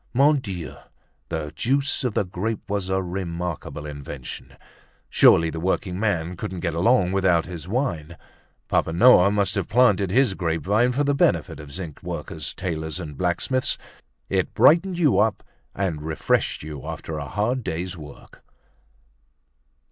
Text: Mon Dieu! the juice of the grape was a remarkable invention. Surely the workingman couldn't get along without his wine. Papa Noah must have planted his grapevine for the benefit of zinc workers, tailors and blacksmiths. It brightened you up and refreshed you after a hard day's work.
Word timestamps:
Mon 0.15 0.39
Dieu! 0.39 0.77
the 1.29 1.51
juice 1.55 2.03
of 2.03 2.15
the 2.15 2.23
grape 2.25 2.67
was 2.67 2.89
a 2.89 3.03
remarkable 3.03 3.85
invention. 3.85 4.57
Surely 5.11 5.51
the 5.51 5.59
workingman 5.59 6.35
couldn't 6.35 6.61
get 6.61 6.73
along 6.73 7.11
without 7.11 7.45
his 7.45 7.67
wine. 7.67 8.17
Papa 8.67 8.93
Noah 8.93 9.29
must 9.29 9.53
have 9.53 9.69
planted 9.69 10.09
his 10.09 10.33
grapevine 10.33 10.91
for 10.91 11.03
the 11.03 11.13
benefit 11.13 11.59
of 11.59 11.71
zinc 11.71 12.01
workers, 12.01 12.55
tailors 12.55 12.99
and 12.99 13.15
blacksmiths. 13.15 13.77
It 14.27 14.55
brightened 14.55 14.97
you 14.97 15.19
up 15.19 15.43
and 15.75 16.01
refreshed 16.01 16.63
you 16.63 16.83
after 16.87 17.19
a 17.19 17.27
hard 17.27 17.63
day's 17.63 17.95
work. 17.95 18.43